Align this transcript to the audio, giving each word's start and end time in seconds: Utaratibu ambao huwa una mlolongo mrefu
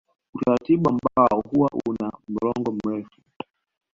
Utaratibu 0.33 0.89
ambao 0.89 1.41
huwa 1.51 1.69
una 1.89 2.11
mlolongo 2.27 2.71
mrefu 2.71 3.21